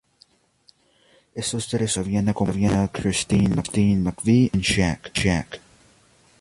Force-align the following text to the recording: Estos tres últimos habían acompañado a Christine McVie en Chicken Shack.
Estos 1.43 1.63
tres 1.71 1.91
últimos 1.91 1.99
habían 2.07 2.27
acompañado 2.27 2.77
a 2.85 2.91
Christine 2.97 3.53
McVie 4.07 4.49
en 4.51 4.61
Chicken 4.63 4.99
Shack. 5.19 5.51